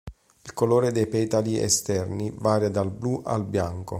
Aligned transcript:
Il 0.41 0.53
colore 0.53 0.91
dei 0.91 1.05
petali 1.05 1.59
esterni 1.61 2.33
varia 2.35 2.69
dal 2.69 2.89
blu 2.89 3.21
al 3.23 3.45
bianco. 3.45 3.89